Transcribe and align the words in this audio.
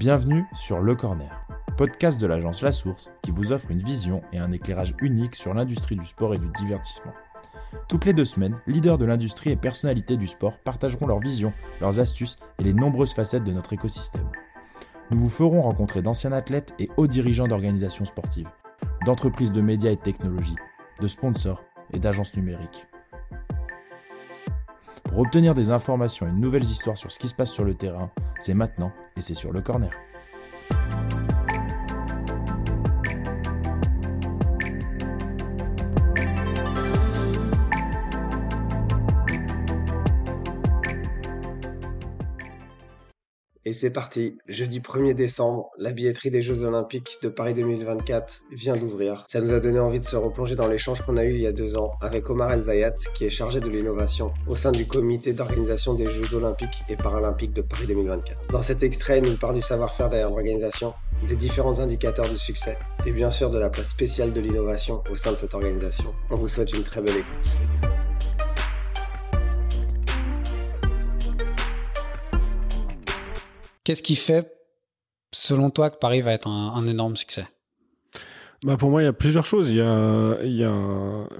Bienvenue 0.00 0.46
sur 0.54 0.80
Le 0.80 0.94
Corner, 0.94 1.46
podcast 1.76 2.18
de 2.18 2.26
l'agence 2.26 2.62
La 2.62 2.72
Source 2.72 3.10
qui 3.20 3.32
vous 3.32 3.52
offre 3.52 3.70
une 3.70 3.82
vision 3.82 4.22
et 4.32 4.38
un 4.38 4.50
éclairage 4.50 4.94
unique 5.02 5.34
sur 5.34 5.52
l'industrie 5.52 5.96
du 5.96 6.06
sport 6.06 6.32
et 6.32 6.38
du 6.38 6.48
divertissement. 6.58 7.12
Toutes 7.86 8.06
les 8.06 8.14
deux 8.14 8.24
semaines, 8.24 8.58
leaders 8.66 8.96
de 8.96 9.04
l'industrie 9.04 9.50
et 9.50 9.56
personnalités 9.56 10.16
du 10.16 10.26
sport 10.26 10.56
partageront 10.56 11.06
leurs 11.06 11.20
visions, 11.20 11.52
leurs 11.82 12.00
astuces 12.00 12.38
et 12.58 12.64
les 12.64 12.72
nombreuses 12.72 13.12
facettes 13.12 13.44
de 13.44 13.52
notre 13.52 13.74
écosystème. 13.74 14.30
Nous 15.10 15.18
vous 15.18 15.28
ferons 15.28 15.60
rencontrer 15.60 16.00
d'anciens 16.00 16.32
athlètes 16.32 16.72
et 16.78 16.88
hauts 16.96 17.06
dirigeants 17.06 17.48
d'organisations 17.48 18.06
sportives, 18.06 18.48
d'entreprises 19.04 19.52
de 19.52 19.60
médias 19.60 19.90
et 19.90 19.96
de 19.96 20.00
technologies, 20.00 20.56
de 20.98 21.08
sponsors 21.08 21.62
et 21.92 21.98
d'agences 21.98 22.34
numériques. 22.34 22.86
Pour 25.10 25.18
obtenir 25.18 25.56
des 25.56 25.72
informations 25.72 26.28
et 26.28 26.30
de 26.30 26.36
nouvelles 26.36 26.62
histoires 26.62 26.96
sur 26.96 27.10
ce 27.10 27.18
qui 27.18 27.26
se 27.26 27.34
passe 27.34 27.50
sur 27.50 27.64
le 27.64 27.74
terrain, 27.74 28.12
c'est 28.38 28.54
maintenant 28.54 28.92
et 29.16 29.20
c'est 29.20 29.34
sur 29.34 29.52
le 29.52 29.60
corner. 29.60 29.90
Et 43.66 43.74
c'est 43.74 43.90
parti, 43.90 44.38
jeudi 44.48 44.80
1er 44.80 45.12
décembre, 45.12 45.68
la 45.76 45.92
billetterie 45.92 46.30
des 46.30 46.40
Jeux 46.40 46.64
Olympiques 46.64 47.18
de 47.22 47.28
Paris 47.28 47.52
2024 47.52 48.40
vient 48.52 48.74
d'ouvrir. 48.74 49.26
Ça 49.28 49.42
nous 49.42 49.52
a 49.52 49.60
donné 49.60 49.78
envie 49.78 50.00
de 50.00 50.04
se 50.04 50.16
replonger 50.16 50.54
dans 50.54 50.66
l'échange 50.66 51.02
qu'on 51.02 51.18
a 51.18 51.24
eu 51.26 51.34
il 51.34 51.42
y 51.42 51.46
a 51.46 51.52
deux 51.52 51.76
ans 51.76 51.92
avec 52.00 52.30
Omar 52.30 52.50
El 52.54 52.62
Zayat, 52.62 52.94
qui 53.12 53.26
est 53.26 53.30
chargé 53.30 53.60
de 53.60 53.68
l'innovation 53.68 54.32
au 54.46 54.56
sein 54.56 54.72
du 54.72 54.86
comité 54.86 55.34
d'organisation 55.34 55.92
des 55.92 56.08
Jeux 56.08 56.34
Olympiques 56.34 56.84
et 56.88 56.96
Paralympiques 56.96 57.52
de 57.52 57.60
Paris 57.60 57.86
2024. 57.86 58.48
Dans 58.50 58.62
cet 58.62 58.82
extrait, 58.82 59.18
il 59.18 59.30
nous 59.30 59.36
parle 59.36 59.56
du 59.56 59.62
savoir-faire 59.62 60.08
derrière 60.08 60.30
l'organisation, 60.30 60.94
des 61.28 61.36
différents 61.36 61.80
indicateurs 61.80 62.30
de 62.30 62.36
succès 62.36 62.78
et 63.04 63.12
bien 63.12 63.30
sûr 63.30 63.50
de 63.50 63.58
la 63.58 63.68
place 63.68 63.88
spéciale 63.88 64.32
de 64.32 64.40
l'innovation 64.40 65.02
au 65.10 65.14
sein 65.14 65.32
de 65.32 65.36
cette 65.36 65.52
organisation. 65.52 66.14
On 66.30 66.36
vous 66.36 66.48
souhaite 66.48 66.72
une 66.72 66.82
très 66.82 67.02
belle 67.02 67.18
écoute. 67.18 67.89
Qu'est-ce 73.90 74.04
qui 74.04 74.14
fait, 74.14 74.48
selon 75.32 75.68
toi, 75.70 75.90
que 75.90 75.96
Paris 75.96 76.20
va 76.20 76.30
être 76.32 76.46
un, 76.46 76.74
un 76.76 76.86
énorme 76.86 77.16
succès? 77.16 77.44
Bah 78.62 78.76
pour 78.76 78.88
moi, 78.88 79.02
il 79.02 79.06
y 79.06 79.08
a 79.08 79.12
plusieurs 79.12 79.44
choses. 79.44 79.68
Il 79.72 79.78
y 79.78 79.80
a, 79.80 80.36
il 80.44 80.54
y 80.54 80.62
a, 80.62 80.70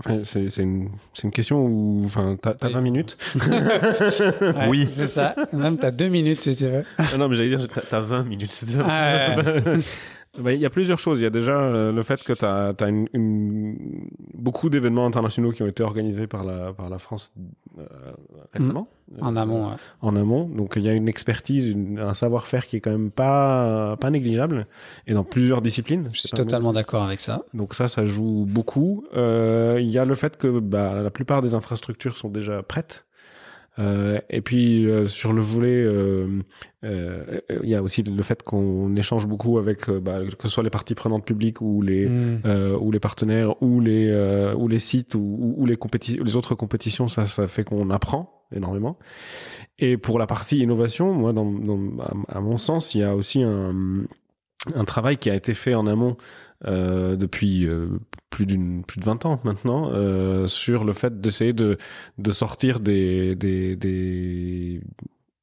enfin, 0.01 0.23
c'est, 0.25 0.51
c'est 0.51 0.63
une, 0.65 0.91
c'est 1.13 1.23
une 1.29 1.31
question 1.31 1.65
où, 1.65 2.03
enfin, 2.05 2.37
t'as, 2.43 2.55
t'as 2.55 2.69
20 2.69 2.81
minutes. 2.81 3.17
Ouais, 3.37 4.67
Oui. 4.69 4.89
C'est 4.93 5.07
ça. 5.07 5.37
Même 5.53 5.77
t'as 5.79 5.93
deux 5.93 6.09
minutes 6.09 6.41
si 6.41 6.57
tu 6.57 6.65
veux. 6.65 6.85
Ah 6.99 7.17
non, 7.17 7.29
mais 7.29 7.37
j'allais 7.37 7.57
dire, 7.57 7.69
t'as, 7.73 7.83
t'as 7.83 8.01
20 8.01 8.25
minutes. 8.25 8.51
c'est 8.53 8.69
ça. 8.69 8.85
Ah 8.85 9.37
ouais. 9.37 9.79
il 10.39 10.61
y 10.61 10.67
a 10.67 10.71
plusieurs 10.71 10.99
choses. 10.99 11.21
Il 11.21 11.25
y 11.25 11.27
a 11.27 11.31
déjà 11.31 11.61
euh, 11.61 11.93
le 11.93 12.03
fait 12.03 12.23
que 12.23 12.33
tu 12.33 12.45
as, 12.45 12.75
une, 12.89 13.09
une- 13.15 14.09
beaucoup 14.35 14.71
d'événements 14.71 15.07
internationaux 15.07 15.51
qui 15.53 15.63
ont 15.63 15.67
été 15.67 15.83
organisés 15.83 16.27
par 16.27 16.45
la, 16.45 16.73
par 16.73 16.89
la 16.89 16.99
France 16.99 17.33
euh, 17.79 17.85
récemment. 18.53 18.89
En 19.21 19.35
amont. 19.37 19.71
ouais. 19.71 19.77
En 20.03 20.15
amont. 20.15 20.49
Donc 20.49 20.75
il 20.77 20.83
y 20.83 20.89
a 20.89 20.93
une 20.93 21.09
expertise, 21.09 21.67
une- 21.69 21.99
un 21.99 22.15
savoir-faire 22.15 22.67
qui 22.67 22.77
est 22.77 22.81
quand 22.81 22.93
même 22.93 23.11
pas, 23.11 23.97
pas 23.97 24.11
négligeable 24.11 24.67
et 25.07 25.15
dans 25.15 25.25
plusieurs 25.25 25.63
disciplines. 25.63 26.09
Je 26.13 26.21
suis 26.21 26.31
totalement 26.31 26.73
d'accord 26.73 27.03
avec 27.03 27.21
ça. 27.21 27.43
donc 27.53 27.75
ça, 27.75 27.89
ça 27.89 28.05
joue 28.05 28.47
beaucoup. 28.49 29.05
Euh, 29.17 29.79
Il 29.81 29.91
y 29.91 29.99
a 29.99 30.05
le 30.05 30.15
fait 30.15 30.37
que 30.37 30.61
bah, 30.61 31.03
la 31.03 31.11
plupart 31.11 31.43
des 31.43 31.55
infrastructures 31.55 32.17
sont 32.17 32.29
déjà 32.29 32.63
prêtes. 32.63 33.05
Euh, 33.79 34.19
et 34.29 34.41
puis 34.43 34.85
euh, 34.87 35.07
sur 35.07 35.33
le 35.33 35.41
volet, 35.41 35.81
euh, 35.83 36.41
euh, 36.85 37.41
il 37.63 37.69
y 37.69 37.75
a 37.75 37.83
aussi 37.83 38.03
le 38.03 38.23
fait 38.23 38.43
qu'on 38.43 38.95
échange 38.97 39.27
beaucoup 39.29 39.59
avec 39.59 39.89
bah, 39.89 40.19
que 40.39 40.49
ce 40.49 40.53
soit 40.55 40.65
les 40.65 40.71
parties 40.71 40.95
prenantes 40.95 41.25
publiques 41.25 41.61
ou 41.61 41.81
les 41.81 42.07
Mm. 42.09 42.41
euh, 42.47 42.77
ou 42.79 42.91
les 42.91 42.99
partenaires 43.01 43.63
ou 43.63 43.81
les 43.81 44.09
euh, 44.09 44.55
ou 44.55 44.67
les 44.69 44.81
sites 44.81 45.15
ou, 45.15 45.65
les 45.67 45.77
compéti- 45.77 46.21
les 46.23 46.37
autres 46.37 46.55
compétitions. 46.55 47.07
Ça, 47.07 47.25
ça 47.27 47.47
fait 47.47 47.63
qu'on 47.65 47.91
apprend 47.91 48.43
énormément. 48.55 48.99
Et 49.79 49.97
pour 49.97 50.19
la 50.19 50.27
partie 50.27 50.59
innovation, 50.59 51.13
moi, 51.15 51.33
dans, 51.33 51.51
dans- 51.51 51.99
à, 52.29 52.39
à 52.39 52.41
mon 52.41 52.59
sens, 52.59 52.95
il 52.95 53.01
y 53.01 53.05
a 53.05 53.15
aussi 53.15 53.43
un, 53.43 54.03
un 54.75 54.85
travail 54.85 55.17
qui 55.17 55.31
a 55.31 55.35
été 55.35 55.55
fait 55.55 55.75
en 55.75 55.87
amont 55.87 56.17
euh, 56.67 57.17
depuis 57.17 57.67
euh, 57.67 57.87
plus 58.31 58.47
d'une 58.47 58.85
plus 58.85 59.01
de 59.01 59.05
20 59.05 59.25
ans 59.27 59.41
maintenant 59.45 59.91
euh, 59.93 60.47
sur 60.47 60.85
le 60.85 60.93
fait 60.93 61.21
d'essayer 61.21 61.53
de 61.53 61.77
de 62.19 62.31
sortir 62.31 62.81
des 62.81 63.35
des 63.35 63.77
des 63.77 64.81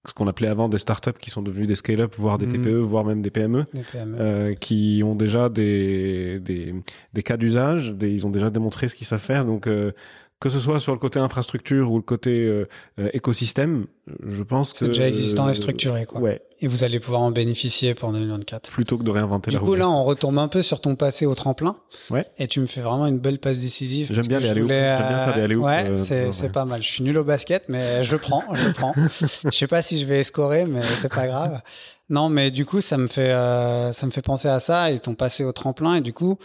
ce 0.07 0.13
qu'on 0.13 0.27
appelait 0.27 0.47
avant 0.47 0.69
des 0.69 0.77
startups 0.77 1.19
qui 1.19 1.29
sont 1.31 1.41
devenus 1.41 1.67
des 1.67 1.75
scale-up 1.75 2.13
voire 2.17 2.37
des 2.37 2.45
Mhm. 2.45 2.53
TPE 2.61 2.75
voire 2.77 3.03
même 3.03 3.21
des 3.21 3.29
PME 3.31 3.65
PME. 3.91 4.15
euh, 4.19 4.53
qui 4.55 5.01
ont 5.03 5.15
déjà 5.15 5.49
des 5.49 6.39
des 6.39 6.73
des 7.13 7.23
cas 7.23 7.35
d'usage 7.35 7.93
ils 8.01 8.25
ont 8.25 8.29
déjà 8.29 8.49
démontré 8.49 8.87
ce 8.87 8.95
qu'ils 8.95 9.07
savent 9.07 9.19
faire 9.21 9.43
donc 9.43 9.67
euh, 9.67 9.91
que 10.39 10.49
ce 10.49 10.59
soit 10.59 10.79
sur 10.79 10.93
le 10.93 10.99
côté 10.99 11.19
infrastructure 11.19 11.91
ou 11.91 11.95
le 11.97 12.03
côté 12.03 12.45
euh, 12.45 12.67
euh, 12.99 13.09
écosystème, 13.13 13.87
je 14.25 14.43
pense 14.43 14.71
que 14.71 14.77
C'est 14.79 14.87
déjà 14.87 15.07
existant 15.07 15.49
et 15.49 15.53
structuré, 15.55 16.05
quoi. 16.05 16.21
Ouais, 16.21 16.41
Et 16.61 16.67
vous 16.67 16.83
allez 16.83 16.99
pouvoir 16.99 17.21
en 17.21 17.31
bénéficier 17.31 17.95
pour 17.95 18.11
2024. 18.11 18.69
plutôt 18.71 18.97
que 18.99 19.03
de 19.03 19.09
réinventer 19.09 19.49
Du 19.49 19.55
la 19.55 19.59
coup, 19.61 19.65
roue. 19.67 19.75
là, 19.75 19.89
on 19.89 20.03
retombe 20.03 20.37
un 20.37 20.47
peu 20.47 20.61
sur 20.61 20.79
ton 20.79 20.95
passé 20.95 21.25
au 21.25 21.33
tremplin. 21.33 21.77
Ouais. 22.11 22.25
Et 22.37 22.47
tu 22.47 22.59
me 22.59 22.67
fais 22.67 22.81
vraiment 22.81 23.07
une 23.07 23.17
belle 23.17 23.39
passe 23.39 23.57
décisive. 23.57 24.09
J'aime 24.13 24.27
bien 24.27 24.37
les 24.39 24.49
alley-oops. 24.49 24.61
voulais, 24.61 24.97
J'aime 24.97 25.07
bien 25.07 25.25
faire 25.25 25.47
des 25.47 25.55
euh, 25.55 25.57
Ouais, 25.57 25.89
euh, 25.89 25.95
c'est, 26.31 26.43
ouais. 26.43 26.49
pas 26.49 26.65
mal. 26.65 26.83
Je 26.83 26.87
suis 26.87 27.03
nul 27.03 27.17
au 27.17 27.23
basket, 27.23 27.63
mais 27.67 28.03
je 28.03 28.15
prends, 28.15 28.43
je 28.53 28.69
prends. 28.73 28.93
je 29.43 29.49
sais 29.49 29.67
pas 29.67 29.81
si 29.81 29.97
je 29.99 30.05
vais 30.05 30.23
scorer, 30.23 30.65
mais 30.67 30.81
c'est 31.01 31.11
pas 31.11 31.25
grave. 31.25 31.61
Non, 32.09 32.29
mais 32.29 32.51
du 32.51 32.63
coup, 32.65 32.79
ça 32.79 32.97
me 32.97 33.07
fait, 33.07 33.31
euh, 33.33 33.91
ça 33.91 34.05
me 34.05 34.11
fait 34.11 34.21
penser 34.21 34.47
à 34.47 34.59
ça 34.59 34.91
et 34.91 34.99
ton 34.99 35.15
passé 35.15 35.43
au 35.43 35.51
tremplin. 35.51 35.95
Et 35.95 36.01
du 36.01 36.13
coup, 36.13 36.37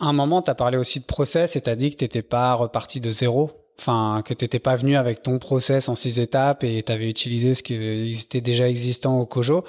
un 0.00 0.12
moment, 0.12 0.42
tu 0.42 0.50
as 0.50 0.54
parlé 0.54 0.76
aussi 0.78 1.00
de 1.00 1.04
process 1.06 1.56
et 1.56 1.60
tu 1.60 1.70
as 1.70 1.76
dit 1.76 1.90
que 1.90 1.96
t'étais 1.96 2.22
pas 2.22 2.54
reparti 2.54 3.00
de 3.00 3.10
zéro. 3.10 3.50
Enfin, 3.78 4.22
que 4.24 4.32
t'étais 4.32 4.58
pas 4.58 4.76
venu 4.76 4.96
avec 4.96 5.22
ton 5.22 5.38
process 5.38 5.88
en 5.90 5.94
six 5.94 6.18
étapes 6.18 6.64
et 6.64 6.82
tu 6.82 6.90
avais 6.92 7.08
utilisé 7.10 7.54
ce 7.54 7.62
qui 7.62 7.74
était 8.10 8.40
déjà 8.40 8.68
existant 8.68 9.18
au 9.20 9.26
Kojo. 9.26 9.64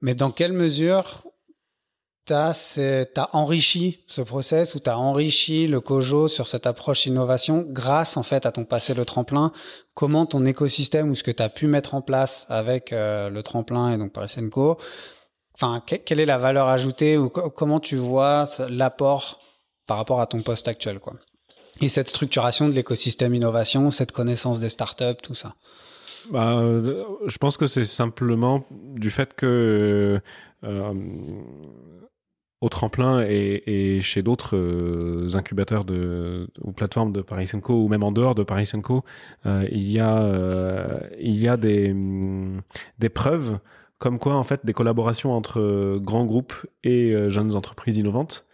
Mais 0.00 0.14
dans 0.14 0.32
quelle 0.32 0.52
mesure 0.52 1.22
t'as 2.24 2.52
t'as 3.14 3.28
enrichi 3.32 4.04
ce 4.06 4.20
process 4.20 4.74
ou 4.74 4.80
t'as 4.80 4.96
enrichi 4.96 5.66
le 5.68 5.80
Kojo 5.80 6.28
sur 6.28 6.46
cette 6.48 6.66
approche 6.66 7.06
innovation 7.06 7.64
grâce 7.66 8.16
en 8.16 8.22
fait 8.22 8.44
à 8.44 8.52
ton 8.52 8.64
passé 8.64 8.92
le 8.92 9.04
tremplin? 9.04 9.52
Comment 9.94 10.26
ton 10.26 10.44
écosystème 10.44 11.10
ou 11.10 11.14
ce 11.14 11.22
que 11.22 11.30
tu 11.30 11.42
as 11.42 11.48
pu 11.48 11.68
mettre 11.68 11.94
en 11.94 12.02
place 12.02 12.44
avec 12.48 12.92
euh, 12.92 13.30
le 13.30 13.42
tremplin 13.42 13.92
et 13.94 13.98
donc 13.98 14.12
Co 14.50 14.78
Enfin, 15.54 15.80
que- 15.84 15.96
quelle 15.96 16.20
est 16.20 16.26
la 16.26 16.38
valeur 16.38 16.68
ajoutée 16.68 17.18
ou 17.18 17.28
co- 17.30 17.50
comment 17.50 17.80
tu 17.80 17.96
vois 17.96 18.44
l'apport 18.68 19.40
par 19.88 19.96
rapport 19.96 20.20
à 20.20 20.28
ton 20.28 20.42
poste 20.42 20.68
actuel 20.68 21.00
quoi 21.00 21.14
Et 21.80 21.88
cette 21.88 22.08
structuration 22.08 22.68
de 22.68 22.74
l'écosystème 22.74 23.34
innovation, 23.34 23.90
cette 23.90 24.12
connaissance 24.12 24.60
des 24.60 24.68
startups, 24.68 25.20
tout 25.20 25.34
ça. 25.34 25.54
Bah, 26.30 26.58
euh, 26.58 27.04
je 27.26 27.38
pense 27.38 27.56
que 27.56 27.66
c'est 27.66 27.84
simplement 27.84 28.66
du 28.70 29.10
fait 29.10 29.34
que 29.34 30.20
euh, 30.64 30.94
au 32.60 32.68
tremplin 32.68 33.24
et, 33.26 34.00
chez 34.02 34.22
d'autres 34.22 34.56
euh, 34.56 35.28
incubateurs 35.34 35.84
de 35.84 36.48
ou 36.60 36.72
plateformes 36.72 37.12
de 37.12 37.22
Paris 37.22 37.48
Co 37.62 37.82
ou 37.82 37.88
même 37.88 38.02
en 38.02 38.12
dehors 38.12 38.34
de 38.34 38.42
Paris 38.42 38.70
Co, 38.82 39.04
il 39.46 39.90
y 39.90 40.00
a 40.00 41.00
il 41.18 41.38
y 41.38 41.48
a 41.48 41.56
des 41.56 41.92
hum, 41.92 42.60
des 42.98 43.08
preuves 43.08 43.58
comme 43.98 44.18
quoi 44.18 44.34
en 44.34 44.44
fait 44.44 44.66
des 44.66 44.74
collaborations 44.74 45.32
entre 45.32 45.98
grands 45.98 46.26
groupes 46.26 46.66
et 46.84 47.14
jeunes 47.30 47.54
entreprises 47.54 47.96
innovantes 47.96 48.47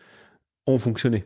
ont 0.66 0.78
fonctionné. 0.78 1.24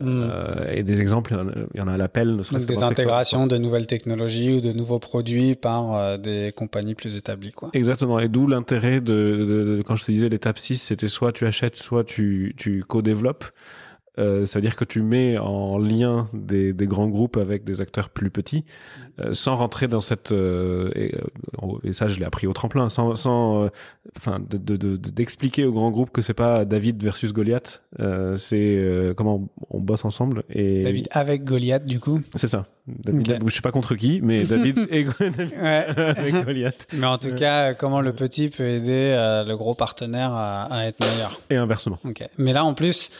Mm. 0.00 0.04
Euh, 0.30 0.70
et 0.72 0.82
des 0.84 1.00
exemples, 1.00 1.34
il 1.74 1.78
y 1.80 1.82
en 1.82 1.88
a- 1.88 1.94
à 1.94 1.96
l'appel, 1.96 2.36
ne 2.36 2.42
serait-ce 2.42 2.60
Donc 2.60 2.60
que 2.60 2.66
des 2.68 2.74
secteur- 2.74 2.90
intégrations 2.90 3.46
de 3.46 3.56
nouvelles 3.56 3.86
technologies 3.86 4.52
ou 4.52 4.60
de 4.60 4.72
nouveaux 4.72 4.98
produits 5.00 5.56
par 5.56 5.94
euh, 5.96 6.16
des 6.18 6.52
compagnies 6.54 6.94
plus 6.94 7.16
établies 7.16 7.52
quoi. 7.52 7.70
Exactement. 7.72 8.20
Et 8.20 8.28
d'où 8.28 8.46
l'intérêt 8.46 9.00
de, 9.00 9.44
de- 9.44 9.44
de- 9.78 9.82
quand 9.84 9.96
je 9.96 10.04
te 10.04 10.12
disais 10.12 10.28
l'étape 10.28 10.58
6, 10.58 10.76
c'était 10.80 11.08
soit 11.08 11.32
tu 11.32 11.46
achètes, 11.46 11.76
soit 11.76 12.04
tu, 12.04 12.54
tu 12.56 12.84
co-développes. 12.86 13.46
Euh, 14.18 14.46
ça 14.46 14.58
veut 14.58 14.62
dire 14.62 14.74
que 14.76 14.84
tu 14.84 15.00
mets 15.02 15.38
en 15.38 15.78
lien 15.78 16.26
des, 16.32 16.72
des 16.72 16.86
grands 16.86 17.06
groupes 17.08 17.36
avec 17.36 17.64
des 17.64 17.80
acteurs 17.80 18.08
plus 18.10 18.30
petits, 18.30 18.64
euh, 19.20 19.32
sans 19.32 19.56
rentrer 19.56 19.86
dans 19.88 20.00
cette 20.00 20.32
euh, 20.32 20.90
et, 20.96 21.14
euh, 21.14 21.78
et 21.84 21.92
ça 21.92 22.08
je 22.08 22.18
l'ai 22.18 22.24
appris 22.24 22.46
au 22.46 22.52
tremplin, 22.52 22.88
sans, 22.88 23.14
sans 23.16 23.68
enfin 24.16 24.38
de- 24.40 24.58
de- 24.58 24.76
de- 24.76 24.96
de- 24.96 25.10
d'expliquer 25.10 25.64
aux 25.64 25.72
grands 25.72 25.90
groupes 25.90 26.10
que 26.10 26.20
c'est 26.22 26.34
pas 26.34 26.64
David 26.64 27.02
versus 27.02 27.32
Goliath, 27.32 27.82
c'est 28.36 29.12
comment 29.16 29.48
on 29.70 29.80
bosse 29.80 30.04
ensemble 30.04 30.42
et 30.50 30.82
David 30.82 31.08
avec 31.12 31.44
Goliath 31.44 31.86
du 31.86 32.00
coup. 32.00 32.20
c'est 32.34 32.46
ça. 32.48 32.66
David, 32.86 33.32
Ok. 33.42 33.48
je 33.50 33.54
sais 33.54 33.60
pas 33.60 33.70
contre 33.72 33.94
qui, 33.94 34.20
mais 34.22 34.44
David 34.44 34.78
et 34.90 35.06
avec 35.96 36.44
Goliath 36.44 36.86
Mais 36.92 37.06
en 37.06 37.18
tout 37.18 37.34
cas, 37.34 37.74
comment 37.74 38.00
le 38.00 38.12
petit 38.12 38.48
peut 38.48 38.66
aider 38.66 39.14
le 39.46 39.54
gros 39.56 39.74
partenaire 39.74 40.32
à, 40.32 40.62
à 40.64 40.86
être 40.86 41.04
meilleur. 41.06 41.40
et 41.50 41.56
inversement. 41.56 41.98
Ok. 42.04 42.24
Mais 42.38 42.52
là, 42.52 42.64
en 42.64 42.74
plus, 42.74 43.10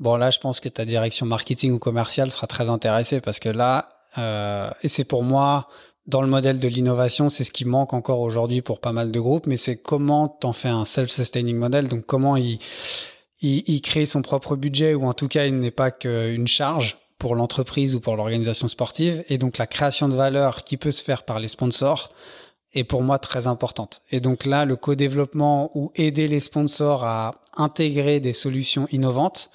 bon, 0.00 0.16
là, 0.16 0.30
je 0.30 0.38
pense 0.40 0.58
que 0.58 0.68
ta 0.68 0.84
direction 0.84 1.26
marketing 1.26 1.72
ou 1.72 1.78
commerciale 1.78 2.30
sera 2.30 2.46
très 2.46 2.68
intéressée 2.68 3.20
parce 3.20 3.38
que 3.38 3.48
là, 3.48 3.90
euh, 4.18 4.70
et 4.82 4.88
c'est 4.88 5.04
pour 5.04 5.22
moi 5.22 5.68
dans 6.06 6.22
le 6.22 6.28
modèle 6.28 6.58
de 6.58 6.66
l'innovation, 6.66 7.28
c'est 7.28 7.44
ce 7.44 7.52
qui 7.52 7.64
manque 7.64 7.92
encore 7.92 8.20
aujourd'hui 8.20 8.62
pour 8.62 8.80
pas 8.80 8.92
mal 8.92 9.12
de 9.12 9.20
groupes, 9.20 9.46
mais 9.46 9.56
c'est 9.56 9.76
comment 9.76 10.28
t'en 10.28 10.52
fais 10.52 10.68
un 10.68 10.84
self-sustaining 10.84 11.56
model, 11.56 11.88
donc 11.88 12.04
comment 12.06 12.36
il, 12.36 12.58
il, 13.42 13.62
il, 13.68 13.80
crée 13.80 14.06
son 14.06 14.22
propre 14.22 14.56
budget, 14.56 14.94
ou 14.94 15.06
en 15.06 15.14
tout 15.14 15.28
cas, 15.28 15.46
il 15.46 15.58
n'est 15.58 15.70
pas 15.70 15.92
qu'une 15.92 16.48
charge 16.48 16.98
pour 17.18 17.36
l'entreprise 17.36 17.94
ou 17.94 18.00
pour 18.00 18.16
l'organisation 18.16 18.66
sportive, 18.66 19.22
et 19.28 19.38
donc 19.38 19.58
la 19.58 19.68
création 19.68 20.08
de 20.08 20.14
valeur 20.14 20.64
qui 20.64 20.76
peut 20.76 20.90
se 20.90 21.04
faire 21.04 21.22
par 21.22 21.38
les 21.38 21.48
sponsors 21.48 22.10
est 22.72 22.84
pour 22.84 23.02
moi 23.02 23.18
très 23.18 23.46
importante. 23.46 24.02
Et 24.10 24.20
donc 24.20 24.44
là, 24.44 24.64
le 24.64 24.76
co-développement 24.76 25.70
ou 25.74 25.90
aider 25.96 26.28
les 26.28 26.40
sponsors 26.40 27.04
à 27.04 27.40
intégrer 27.56 28.20
des 28.20 28.32
solutions 28.32 28.86
innovantes, 28.92 29.50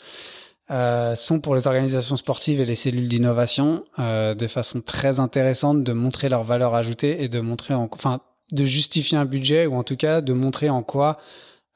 euh, 0.71 1.15
sont 1.15 1.39
pour 1.39 1.53
les 1.53 1.67
organisations 1.67 2.15
sportives 2.15 2.59
et 2.59 2.65
les 2.65 2.75
cellules 2.75 3.07
d'innovation 3.07 3.83
euh, 3.99 4.33
de 4.33 4.47
façon 4.47 4.81
très 4.81 5.19
intéressante 5.19 5.83
de 5.83 5.93
montrer 5.93 6.27
leur 6.27 6.43
valeur 6.43 6.73
ajoutée 6.73 7.21
et 7.21 7.27
de 7.27 7.39
montrer, 7.39 7.75
en, 7.75 7.87
enfin, 7.93 8.19
de 8.51 8.65
justifier 8.65 9.15
un 9.15 9.25
budget 9.25 9.67
ou 9.67 9.75
en 9.75 9.83
tout 9.83 9.95
cas 9.95 10.21
de 10.21 10.33
montrer 10.33 10.71
en 10.71 10.81
quoi 10.81 11.19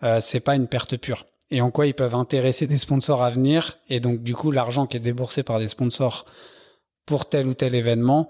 euh, 0.02 0.18
c'est 0.22 0.40
pas 0.40 0.56
une 0.56 0.68
perte 0.68 0.98
pure 0.98 1.28
et 1.52 1.62
en 1.62 1.70
quoi 1.70 1.86
ils 1.86 1.94
peuvent 1.94 2.16
intéresser 2.16 2.66
des 2.66 2.80
sponsors 2.80 3.22
à 3.22 3.30
venir 3.30 3.78
et 3.90 4.00
donc 4.00 4.24
du 4.24 4.34
coup 4.34 4.50
l'argent 4.50 4.88
qui 4.88 4.98
est 4.98 5.02
déboursé 5.02 5.44
par 5.44 5.60
des 5.60 5.68
sponsors 5.68 6.26
pour 7.06 7.30
tel 7.30 7.48
ou 7.48 7.54
tel 7.54 7.76
événement 7.76 8.28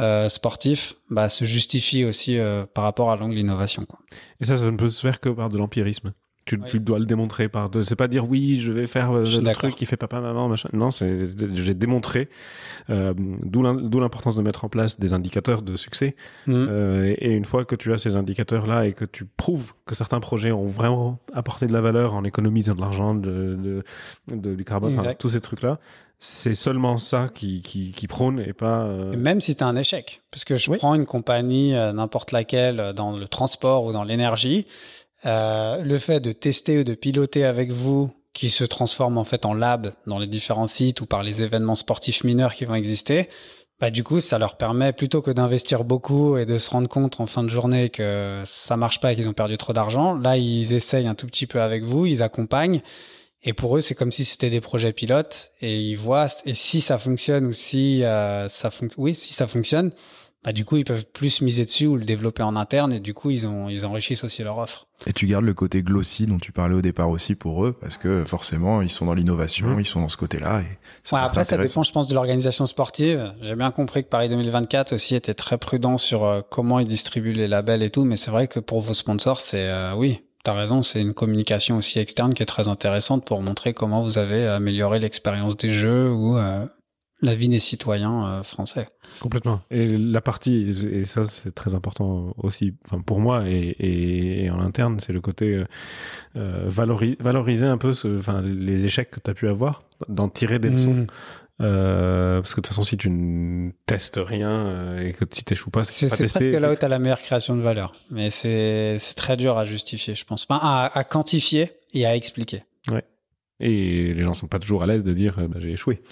euh, 0.00 0.28
sportif 0.28 0.94
bah, 1.10 1.28
se 1.28 1.44
justifie 1.44 2.04
aussi 2.04 2.38
euh, 2.38 2.64
par 2.66 2.84
rapport 2.84 3.10
à 3.10 3.16
l'angle 3.16 3.38
innovation. 3.38 3.84
Quoi. 3.84 3.98
Et 4.40 4.44
ça, 4.44 4.56
ça 4.56 4.70
ne 4.70 4.76
peut 4.76 4.88
se 4.88 5.00
faire 5.00 5.20
que 5.20 5.28
par 5.28 5.48
de 5.48 5.58
l'empirisme. 5.58 6.12
Tu, 6.44 6.56
oui. 6.56 6.68
tu, 6.68 6.80
dois 6.80 6.98
le 6.98 7.06
démontrer 7.06 7.48
par 7.48 7.70
deux. 7.70 7.84
C'est 7.84 7.94
pas 7.94 8.08
dire 8.08 8.28
oui, 8.28 8.58
je 8.58 8.72
vais 8.72 8.86
faire 8.86 9.12
euh, 9.12 9.24
le 9.24 9.52
truc 9.52 9.76
qui 9.76 9.86
fait 9.86 9.96
papa, 9.96 10.20
maman, 10.20 10.48
machin. 10.48 10.68
Non, 10.72 10.90
c'est 10.90 11.22
j'ai 11.54 11.74
démontré. 11.74 12.28
Euh, 12.90 13.14
D'où 13.16 13.62
l'importance 13.62 14.34
de 14.34 14.42
mettre 14.42 14.64
en 14.64 14.68
place 14.68 14.98
des 14.98 15.12
indicateurs 15.12 15.62
de 15.62 15.76
succès. 15.76 16.16
Mmh. 16.48 16.52
Euh, 16.52 17.14
et, 17.16 17.28
et, 17.28 17.30
une 17.30 17.44
fois 17.44 17.64
que 17.64 17.76
tu 17.76 17.92
as 17.92 17.96
ces 17.96 18.16
indicateurs-là 18.16 18.86
et 18.86 18.92
que 18.92 19.04
tu 19.04 19.24
prouves 19.24 19.72
que 19.86 19.94
certains 19.94 20.18
projets 20.18 20.50
ont 20.50 20.66
vraiment 20.66 21.20
apporté 21.32 21.68
de 21.68 21.72
la 21.72 21.80
valeur 21.80 22.14
en 22.14 22.24
économisant 22.24 22.74
de 22.74 22.80
l'argent, 22.80 23.14
de, 23.14 23.54
de, 23.54 23.84
de, 24.34 24.54
du 24.56 24.64
carbone, 24.64 24.98
enfin, 24.98 25.14
tous 25.14 25.30
ces 25.30 25.40
trucs-là, 25.40 25.78
c'est 26.24 26.54
seulement 26.54 26.98
ça 26.98 27.26
qui, 27.34 27.62
qui, 27.62 27.90
qui, 27.90 28.06
prône 28.06 28.38
et 28.38 28.52
pas. 28.52 28.82
Euh... 28.84 29.10
Et 29.10 29.16
même 29.16 29.40
si 29.40 29.56
tu 29.56 29.64
un 29.64 29.74
échec, 29.74 30.22
parce 30.30 30.44
que 30.44 30.54
je 30.54 30.70
oui. 30.70 30.78
prends 30.78 30.94
une 30.94 31.04
compagnie, 31.04 31.74
euh, 31.74 31.92
n'importe 31.92 32.30
laquelle, 32.30 32.92
dans 32.94 33.16
le 33.16 33.26
transport 33.26 33.84
ou 33.84 33.92
dans 33.92 34.04
l'énergie. 34.04 34.68
Euh, 35.26 35.82
le 35.82 35.98
fait 35.98 36.20
de 36.20 36.30
tester 36.30 36.78
ou 36.78 36.84
de 36.84 36.94
piloter 36.94 37.44
avec 37.44 37.72
vous, 37.72 38.12
qui 38.34 38.50
se 38.50 38.62
transforme 38.62 39.18
en 39.18 39.24
fait 39.24 39.44
en 39.44 39.52
lab 39.52 39.94
dans 40.06 40.20
les 40.20 40.28
différents 40.28 40.68
sites 40.68 41.00
ou 41.00 41.06
par 41.06 41.24
les 41.24 41.42
événements 41.42 41.74
sportifs 41.74 42.22
mineurs 42.22 42.54
qui 42.54 42.66
vont 42.66 42.76
exister, 42.76 43.28
bah 43.80 43.90
du 43.90 44.04
coup 44.04 44.20
ça 44.20 44.38
leur 44.38 44.56
permet 44.56 44.92
plutôt 44.92 45.22
que 45.22 45.32
d'investir 45.32 45.82
beaucoup 45.82 46.36
et 46.36 46.46
de 46.46 46.56
se 46.56 46.70
rendre 46.70 46.88
compte 46.88 47.18
en 47.18 47.26
fin 47.26 47.42
de 47.42 47.48
journée 47.48 47.90
que 47.90 48.42
ça 48.44 48.76
marche 48.76 49.00
pas 49.00 49.12
et 49.12 49.16
qu'ils 49.16 49.28
ont 49.28 49.32
perdu 49.32 49.58
trop 49.58 49.72
d'argent, 49.72 50.14
là 50.14 50.36
ils 50.36 50.72
essayent 50.72 51.08
un 51.08 51.16
tout 51.16 51.26
petit 51.26 51.48
peu 51.48 51.60
avec 51.60 51.82
vous, 51.82 52.06
ils 52.06 52.22
accompagnent 52.22 52.80
et 53.44 53.52
pour 53.52 53.76
eux 53.76 53.80
c'est 53.80 53.94
comme 53.94 54.12
si 54.12 54.24
c'était 54.24 54.50
des 54.50 54.60
projets 54.60 54.92
pilotes 54.92 55.50
et 55.60 55.80
ils 55.80 55.96
voient 55.96 56.28
et 56.44 56.54
si 56.54 56.80
ça 56.80 56.98
fonctionne 56.98 57.46
ou 57.46 57.52
si 57.52 58.04
euh, 58.04 58.48
ça 58.48 58.70
fon 58.70 58.88
oui 58.96 59.14
si 59.14 59.32
ça 59.32 59.46
fonctionne 59.46 59.92
bah, 60.44 60.52
du 60.52 60.64
coup, 60.64 60.76
ils 60.76 60.84
peuvent 60.84 61.06
plus 61.06 61.40
miser 61.40 61.64
dessus 61.64 61.86
ou 61.86 61.96
le 61.96 62.04
développer 62.04 62.42
en 62.42 62.56
interne 62.56 62.92
et 62.92 62.98
du 62.98 63.14
coup, 63.14 63.30
ils, 63.30 63.46
ont, 63.46 63.68
ils 63.68 63.86
enrichissent 63.86 64.24
aussi 64.24 64.42
leur 64.42 64.58
offre. 64.58 64.88
Et 65.06 65.12
tu 65.12 65.26
gardes 65.26 65.44
le 65.44 65.54
côté 65.54 65.82
glossy 65.82 66.26
dont 66.26 66.38
tu 66.38 66.50
parlais 66.50 66.74
au 66.74 66.80
départ 66.80 67.10
aussi 67.10 67.36
pour 67.36 67.64
eux 67.64 67.72
parce 67.80 67.96
que 67.96 68.24
forcément, 68.24 68.82
ils 68.82 68.90
sont 68.90 69.06
dans 69.06 69.14
l'innovation, 69.14 69.68
mmh. 69.68 69.80
ils 69.80 69.86
sont 69.86 70.00
dans 70.00 70.08
ce 70.08 70.16
côté-là. 70.16 70.62
Et 70.62 70.78
ça 71.04 71.16
ouais, 71.16 71.22
après, 71.22 71.44
ça 71.44 71.56
dépend, 71.56 71.84
je 71.84 71.92
pense, 71.92 72.08
de 72.08 72.14
l'organisation 72.14 72.66
sportive. 72.66 73.32
J'ai 73.40 73.54
bien 73.54 73.70
compris 73.70 74.02
que 74.02 74.08
Paris 74.08 74.28
2024 74.28 74.92
aussi 74.94 75.14
était 75.14 75.34
très 75.34 75.58
prudent 75.58 75.96
sur 75.96 76.24
euh, 76.24 76.40
comment 76.48 76.80
ils 76.80 76.88
distribuent 76.88 77.32
les 77.32 77.46
labels 77.46 77.84
et 77.84 77.90
tout, 77.90 78.04
mais 78.04 78.16
c'est 78.16 78.32
vrai 78.32 78.48
que 78.48 78.58
pour 78.58 78.80
vos 78.80 78.94
sponsors, 78.94 79.40
c'est 79.40 79.68
euh, 79.68 79.94
oui. 79.94 80.22
T'as 80.44 80.54
raison, 80.54 80.82
c'est 80.82 81.00
une 81.00 81.14
communication 81.14 81.76
aussi 81.76 82.00
externe 82.00 82.34
qui 82.34 82.42
est 82.42 82.46
très 82.46 82.68
intéressante 82.68 83.24
pour 83.24 83.42
montrer 83.42 83.72
comment 83.72 84.02
vous 84.02 84.18
avez 84.18 84.46
amélioré 84.46 84.98
l'expérience 84.98 85.56
des 85.56 85.70
jeux 85.70 86.10
ou 86.10 86.36
euh, 86.36 86.66
la 87.20 87.36
vie 87.36 87.48
des 87.48 87.60
citoyens 87.60 88.26
euh, 88.26 88.42
français. 88.42 88.88
Complètement. 89.20 89.60
Et 89.70 89.86
la 89.86 90.20
partie, 90.20 90.70
et 90.90 91.04
ça 91.04 91.26
c'est 91.26 91.54
très 91.54 91.74
important 91.74 92.34
aussi 92.38 92.74
enfin, 92.86 93.00
pour 93.00 93.20
moi 93.20 93.48
et, 93.48 93.76
et, 93.78 94.44
et 94.44 94.50
en 94.50 94.58
interne, 94.58 94.98
c'est 94.98 95.12
le 95.12 95.20
côté 95.20 95.62
euh, 96.34 96.64
valori 96.66 97.16
valoriser 97.20 97.66
un 97.66 97.78
peu 97.78 97.92
ce, 97.92 98.18
enfin, 98.18 98.42
les 98.42 98.84
échecs 98.84 99.12
que 99.12 99.20
tu 99.20 99.30
as 99.30 99.34
pu 99.34 99.46
avoir, 99.46 99.84
d'en 100.08 100.28
tirer 100.28 100.58
des 100.58 100.70
leçons. 100.70 101.06
Euh, 101.60 102.40
parce 102.40 102.54
que 102.54 102.60
de 102.60 102.62
toute 102.62 102.68
façon, 102.68 102.82
si 102.82 102.96
tu 102.96 103.10
ne 103.10 103.70
testes 103.86 104.18
rien 104.22 104.50
euh, 104.50 105.06
et 105.06 105.12
que 105.12 105.24
si 105.30 105.44
t'échoues 105.44 105.70
pas, 105.70 105.84
c'est 105.84 106.08
presque 106.08 106.40
là 106.44 106.72
où 106.72 106.76
tu 106.76 106.84
as 106.84 106.88
la 106.88 106.98
meilleure 106.98 107.20
création 107.20 107.54
de 107.56 107.62
valeur. 107.62 107.92
Mais 108.10 108.30
c'est 108.30 108.98
très 109.16 109.36
dur 109.36 109.58
à 109.58 109.64
justifier, 109.64 110.14
je 110.14 110.24
pense. 110.24 110.46
Enfin, 110.48 110.60
à, 110.62 110.90
à 110.98 111.04
quantifier 111.04 111.72
et 111.92 112.06
à 112.06 112.16
expliquer. 112.16 112.64
Et 113.64 114.12
les 114.12 114.22
gens 114.22 114.34
sont 114.34 114.48
pas 114.48 114.58
toujours 114.58 114.82
à 114.82 114.86
l'aise 114.86 115.04
de 115.04 115.12
dire 115.12 115.36
bah, 115.48 115.58
j'ai 115.58 115.70
échoué. 115.70 116.02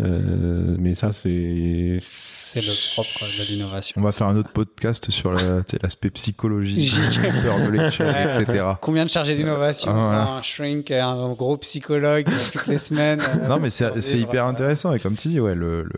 Euh, 0.00 0.76
mais 0.78 0.94
ça, 0.94 1.12
c'est 1.12 1.98
c'est 2.00 2.60
le 2.60 2.94
propre 2.94 3.24
de 3.24 3.52
l'innovation. 3.52 4.00
On 4.00 4.04
va 4.04 4.12
faire 4.12 4.28
un 4.28 4.36
autre 4.36 4.50
podcast 4.52 5.10
sur 5.10 5.32
l'aspect 5.32 6.10
psychologique, 6.10 6.94
peur 7.42 7.58
de 7.58 7.70
l'échec, 7.70 8.06
etc. 8.32 8.64
Combien 8.80 9.04
de 9.04 9.10
chargés 9.10 9.34
d'innovation 9.36 9.90
ah, 9.90 9.94
voilà. 9.94 10.28
Un 10.36 10.42
shrink, 10.42 10.90
un 10.92 11.32
gros 11.32 11.56
psychologue 11.56 12.26
toutes 12.52 12.68
les 12.68 12.78
semaines. 12.78 13.20
non, 13.48 13.58
mais 13.58 13.70
c'est 13.70 14.18
hyper 14.18 14.46
intéressant. 14.46 14.94
Et 14.94 15.00
comme 15.00 15.16
tu 15.16 15.28
dis, 15.28 15.40
ouais, 15.40 15.54
le 15.54 15.88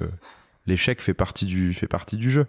l'échec 0.66 1.00
fait 1.00 1.14
partie 1.14 1.46
du 1.46 1.74
fait 1.74 1.88
partie 1.88 2.16
du 2.16 2.30
jeu. 2.30 2.46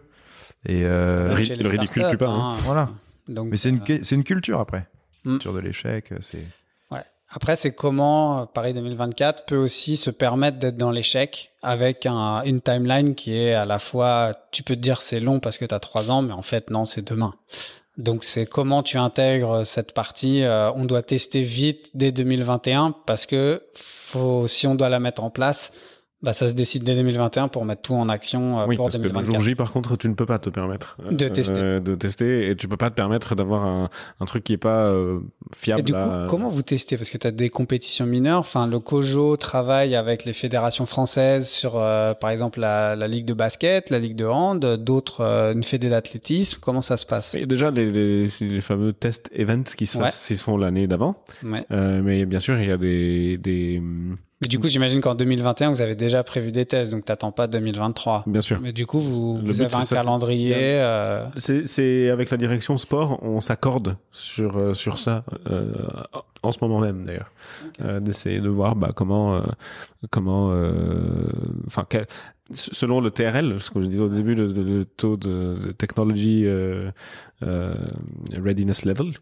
Et 0.66 0.84
euh, 0.86 1.36
le, 1.36 1.64
le 1.64 1.70
ridicule 1.70 2.08
plus 2.10 2.18
pas. 2.18 2.28
Hein. 2.28 2.54
Hein. 2.54 2.56
Voilà. 2.62 2.90
Donc, 3.28 3.50
mais 3.50 3.58
c'est 3.58 3.70
une 3.70 3.82
c'est 3.86 4.16
une 4.16 4.24
culture 4.24 4.60
après. 4.60 4.88
Mm. 5.24 5.32
Culture 5.32 5.54
de 5.54 5.60
l'échec, 5.60 6.14
c'est. 6.20 6.46
Après, 7.30 7.58
c'est 7.58 7.74
comment 7.74 8.46
Paris 8.46 8.74
2024 8.74 9.46
peut 9.46 9.58
aussi 9.58 9.98
se 9.98 10.10
permettre 10.10 10.60
d'être 10.60 10.78
dans 10.78 10.92
l'échec 10.92 11.52
avec 11.62 12.06
un, 12.06 12.42
une 12.44 12.62
timeline 12.62 13.16
qui 13.16 13.38
est 13.38 13.54
à 13.54 13.66
la 13.66 13.80
fois, 13.80 14.34
tu 14.52 14.64
peux 14.64 14.76
te 14.76 14.82
dire 14.82 15.02
c'est 15.02 15.20
long 15.20 15.40
parce 15.40 15.58
que 15.58 15.66
tu 15.66 15.76
as 15.76 15.80
trois 15.80 16.10
ans, 16.10 16.22
mais 16.22 16.34
en 16.34 16.42
fait 16.42 16.70
non, 16.70 16.86
c'est 16.86 17.06
demain. 17.06 17.34
Donc 17.98 18.24
c'est 18.24 18.46
comment 18.46 18.84
tu 18.84 18.98
intègres 18.98 19.66
cette 19.66 19.94
partie. 19.94 20.44
Euh, 20.44 20.72
on 20.74 20.86
doit 20.86 21.02
tester 21.02 21.42
vite 21.42 21.92
dès 21.96 22.12
2021 22.12 22.96
parce 23.06 23.26
que 23.26 23.64
faut, 23.74 24.48
si 24.48 24.68
on 24.68 24.76
doit 24.76 24.90
la 24.90 25.00
mettre 25.00 25.24
en 25.24 25.30
place, 25.30 25.74
bah, 26.24 26.34
ça 26.34 26.48
se 26.48 26.56
décide 26.56 26.84
dès 26.84 26.96
2021 26.96 27.48
pour 27.48 27.64
mettre 27.64 27.84
tout 27.84 27.94
en 27.94 28.10
action 28.10 28.60
euh, 28.60 28.66
oui, 28.68 28.76
pour 28.76 28.86
parce 28.86 28.98
2024. 28.98 29.22
Que 29.22 29.32
le 29.32 29.38
jour 29.38 29.44
J, 29.44 29.54
par 29.54 29.72
contre, 29.72 29.96
tu 29.98 30.10
ne 30.10 30.16
peux 30.16 30.26
pas 30.26 30.40
te 30.40 30.50
permettre 30.50 30.98
de 31.12 31.26
euh, 31.26 31.30
tester, 31.30 31.80
de 31.80 31.94
tester, 31.96 32.50
et 32.50 32.56
tu 32.56 32.68
peux 32.68 32.76
pas 32.76 32.90
te 32.90 32.96
permettre 32.96 33.36
d'avoir 33.36 33.64
un, 33.66 33.90
un, 34.20 34.26
truc 34.26 34.44
qui 34.44 34.54
est 34.54 34.58
pas 34.58 34.88
euh, 34.88 35.20
fiable. 35.56 35.82
Et 35.82 35.84
du 35.84 35.94
coup, 35.94 36.00
comment 36.28 36.50
vous 36.50 36.64
testez? 36.64 36.98
Parce 36.98 37.12
que 37.12 37.20
tu 37.20 37.28
as 37.28 37.32
des 37.32 37.52
compétitions 37.52 38.08
mineures. 38.08 38.40
Enfin, 38.40 38.66
le 38.66 38.80
COJO 38.80 39.38
travaille 39.38 39.96
avec 39.96 40.26
les 40.26 40.34
fédérations 40.34 40.88
françaises 40.88 41.52
sur, 41.52 41.74
euh, 41.76 42.16
par 42.16 42.32
exemple, 42.32 42.60
la, 42.62 42.96
la, 42.96 43.08
ligue 43.08 43.26
de 43.26 43.36
basket, 43.36 43.92
la 43.92 44.00
ligue 44.00 44.16
de 44.16 44.26
hand, 44.26 44.66
d'autres 44.78 45.22
euh, 45.22 45.54
une 45.54 45.64
fédé 45.64 45.88
d'athlétisme. 45.88 46.58
Comment 46.60 46.82
ça 46.82 46.98
se 46.98 47.06
passe? 47.06 47.36
Et 47.36 47.46
Déjà, 47.46 47.70
les, 47.70 47.92
les, 47.92 48.26
les, 48.42 48.62
fameux 48.62 48.92
test 48.92 49.30
events 49.36 49.76
qui 49.78 49.86
se, 49.86 50.00
ouais. 50.00 50.10
qui 50.10 50.36
se 50.36 50.42
font 50.44 50.58
l'année 50.58 50.88
d'avant. 50.88 51.16
Ouais. 51.44 51.64
mais 51.70 52.26
bien 52.26 52.40
sûr, 52.40 52.60
il 52.60 52.68
y 52.68 52.72
a 52.72 52.78
des, 52.78 53.38
des 53.38 53.84
mais 54.42 54.48
du 54.48 54.60
coup, 54.60 54.68
j'imagine 54.68 55.02
qu'en 55.02 55.16
2021, 55.16 55.72
vous 55.72 55.82
avez 55.82 55.96
déjà 55.96 56.24
prévu 56.24 56.52
des 56.52 56.66
tests, 56.66 56.92
donc 56.92 57.06
t'attends 57.06 57.32
pas 57.32 57.48
2023. 57.48 58.26
Bien 58.28 58.42
sûr. 58.42 58.60
Mais 58.62 58.72
du 58.72 58.86
coup, 58.86 59.00
vous, 59.00 59.38
vous 59.40 59.62
avez 59.62 59.74
un 59.74 59.86
calendrier. 59.86 60.54
Euh... 60.56 61.26
C'est 61.36 62.10
avec 62.10 62.30
la 62.30 62.38
direction 62.38 62.78
sport, 62.78 63.20
on 63.24 63.42
s'accorde 63.42 63.98
sur 64.12 64.58
euh, 64.58 64.74
sur 64.74 65.00
ça 65.00 65.24
euh, 65.50 65.74
en 66.44 66.52
ce 66.52 66.60
moment 66.62 66.80
même 66.80 67.04
d'ailleurs, 67.06 67.32
okay. 67.70 67.84
euh, 67.84 68.00
d'essayer 68.00 68.40
de 68.40 68.50
voir 68.50 68.76
bah, 68.76 68.92
comment 68.96 69.36
euh, 69.36 69.42
comment 70.12 70.54
enfin 71.66 71.86
selon 72.52 73.02
le 73.02 73.12
TRL, 73.12 73.60
ce 73.60 73.72
que 73.72 73.82
je 73.82 73.88
disais 73.88 74.02
au 74.02 74.08
début, 74.10 74.36
le, 74.36 74.48
le 74.48 74.86
taux 74.86 75.18
de, 75.18 75.58
de 75.66 75.72
technology 75.72 76.48
readiness 77.42 78.86
level, 78.86 79.14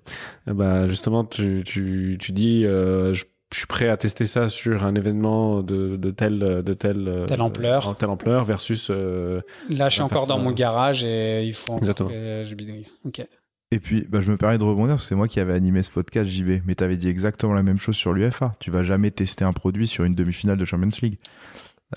bah 0.46 0.88
justement 0.88 1.24
tu 1.24 1.64
tu 1.66 2.18
tu 2.20 2.32
dis 2.34 2.64
je 2.64 3.24
je 3.56 3.60
suis 3.62 3.68
prêt 3.68 3.88
à 3.88 3.96
tester 3.96 4.26
ça 4.26 4.50
sur 4.50 4.84
un 4.84 4.96
événement 4.96 5.62
de, 5.64 5.96
de 5.96 6.12
telle 6.12 6.40
de 6.40 6.74
telle, 6.74 7.24
telle 7.26 7.40
ampleur. 7.42 7.88
euh, 7.88 7.94
telle 7.94 8.10
ampleur 8.10 8.44
versus 8.44 8.90
euh, 8.92 9.40
là 9.70 9.88
je 9.88 9.94
suis 9.94 10.02
encore 10.02 10.28
dans 10.28 10.40
mon 10.40 10.52
garage 10.52 11.06
et 11.06 11.46
il 11.46 11.54
faut 11.54 11.78
exactement. 11.78 12.10
je 12.10 12.54
bidouille. 12.54 12.86
Ok. 13.06 13.26
Et 13.72 13.80
puis 13.80 14.06
bah, 14.10 14.20
je 14.22 14.30
me 14.30 14.36
permets 14.36 14.58
de 14.58 14.64
rebondir 14.66 14.96
parce 14.96 15.04
que 15.04 15.08
c'est 15.08 15.16
moi 15.16 15.30
qui 15.30 15.40
avais 15.40 15.54
animé 15.54 15.84
ce 15.84 15.90
podcast 15.90 16.30
JB 16.30 16.64
mais 16.66 16.76
tu 16.76 16.84
avais 16.84 16.98
dit 16.98 17.08
exactement 17.08 17.54
la 17.54 17.64
même 17.64 17.80
chose 17.80 17.96
sur 17.96 18.12
l'UFA 18.12 18.54
tu 18.60 18.72
vas 18.72 18.84
jamais 18.84 19.10
tester 19.10 19.46
un 19.46 19.54
produit 19.54 19.88
sur 19.88 20.04
une 20.04 20.16
demi-finale 20.16 20.58
de 20.58 20.66
Champions 20.66 20.90
League. 21.02 21.18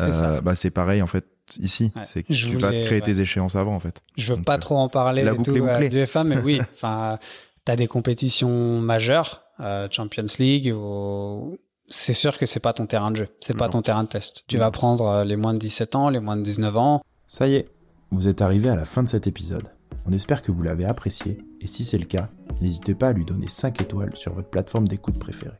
Euh, 0.00 0.40
bah 0.40 0.54
c'est 0.54 0.70
pareil 0.70 1.02
en 1.02 1.08
fait 1.08 1.24
ici. 1.58 1.90
Ouais. 1.96 2.02
c'est 2.04 2.22
que 2.22 2.32
je 2.32 2.46
tu 2.46 2.52
voulais, 2.52 2.62
vas 2.82 2.86
créer 2.86 3.00
ouais. 3.00 3.00
tes 3.00 3.20
échéances 3.20 3.56
avant 3.56 3.74
en 3.74 3.80
fait. 3.80 4.02
Je 4.16 4.30
veux 4.30 4.36
Donc, 4.36 4.44
pas 4.46 4.58
trop 4.58 4.76
en 4.76 4.88
parler 4.88 5.24
la 5.24 5.32
du 5.32 5.38
boucle 5.38 5.58
tout 5.58 5.68
est 5.68 5.88
du 5.88 6.02
UFA 6.04 6.22
mais 6.22 6.38
oui 6.38 6.60
enfin 6.74 7.18
tu 7.66 7.72
as 7.72 7.74
des 7.74 7.88
compétitions 7.88 8.78
majeures 8.80 9.42
euh, 9.60 9.88
Champions 9.90 10.26
League 10.38 10.72
ou 10.74 11.58
c'est 11.88 12.12
sûr 12.12 12.36
que 12.38 12.46
c'est 12.46 12.60
pas 12.60 12.72
ton 12.72 12.86
terrain 12.86 13.10
de 13.10 13.16
jeu, 13.16 13.28
c'est 13.40 13.56
pas 13.56 13.68
ton 13.68 13.82
terrain 13.82 14.04
de 14.04 14.08
test. 14.08 14.44
Tu 14.46 14.58
vas 14.58 14.70
prendre 14.70 15.06
euh, 15.06 15.24
les 15.24 15.36
moins 15.36 15.54
de 15.54 15.58
17 15.58 15.94
ans, 15.94 16.10
les 16.10 16.20
moins 16.20 16.36
de 16.36 16.42
19 16.42 16.76
ans. 16.76 17.02
Ça 17.26 17.48
y 17.48 17.54
est, 17.54 17.68
vous 18.10 18.28
êtes 18.28 18.42
arrivé 18.42 18.68
à 18.68 18.76
la 18.76 18.84
fin 18.84 19.02
de 19.02 19.08
cet 19.08 19.26
épisode. 19.26 19.68
On 20.06 20.12
espère 20.12 20.42
que 20.42 20.52
vous 20.52 20.62
l'avez 20.62 20.84
apprécié 20.84 21.38
et 21.60 21.66
si 21.66 21.84
c'est 21.84 21.98
le 21.98 22.04
cas, 22.04 22.28
n'hésitez 22.60 22.94
pas 22.94 23.08
à 23.08 23.12
lui 23.12 23.24
donner 23.24 23.48
5 23.48 23.80
étoiles 23.80 24.16
sur 24.16 24.34
votre 24.34 24.48
plateforme 24.48 24.86
d'écoute 24.86 25.18
préférée. 25.18 25.58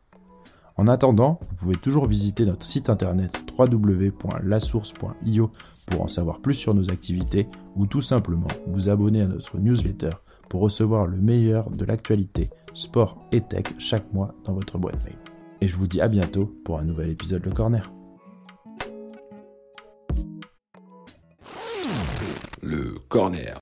En 0.77 0.87
attendant, 0.87 1.41
vous 1.49 1.57
pouvez 1.57 1.75
toujours 1.75 2.07
visiter 2.07 2.47
notre 2.47 2.65
site 2.65 2.89
internet 2.89 3.37
www.lasource.io 3.59 5.51
pour 5.87 6.03
en 6.03 6.09
savoir 6.09 6.41
plus 6.41 6.55
sur 6.55 6.73
nos 6.73 6.91
activités 6.91 7.49
ou 7.75 7.87
tout 7.87 8.01
simplement 8.01 8.47
vous 8.69 8.89
abonner 8.89 9.23
à 9.23 9.27
notre 9.27 9.59
newsletter 9.59 10.13
pour 10.49 10.61
recevoir 10.61 11.09
le 11.09 11.21
meilleur 11.21 11.71
de 11.71 11.85
l'actualité 11.85 12.51
sport 12.79 13.19
et 13.33 13.41
tech 13.41 13.65
chaque 13.79 14.13
mois 14.13 14.35
dans 14.45 14.55
votre 14.55 14.79
boîte 14.79 15.03
mail. 15.05 15.19
Et 15.61 15.69
je 15.69 15.77
vous 15.77 15.87
dis 15.87 16.01
à 16.01 16.09
bientôt 16.09 16.47
pour 16.65 16.79
un 16.79 16.85
nouvel 16.85 17.11
épisode 17.11 17.45
Le 17.45 17.51
Corner. 17.51 17.93
Le 22.63 22.99
Corner. 23.09 23.59